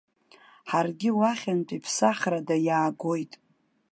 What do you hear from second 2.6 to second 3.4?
иаагоит.